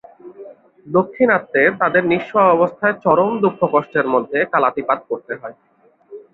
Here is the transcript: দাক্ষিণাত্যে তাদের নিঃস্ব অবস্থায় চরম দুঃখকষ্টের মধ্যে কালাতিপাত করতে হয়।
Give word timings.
দাক্ষিণাত্যে 0.87 1.61
তাদের 1.81 2.03
নিঃস্ব 2.05 2.33
অবস্থায় 2.55 2.95
চরম 3.03 3.31
দুঃখকষ্টের 3.43 4.05
মধ্যে 4.07 4.39
কালাতিপাত 4.53 4.99
করতে 5.09 5.33
হয়। 5.35 5.55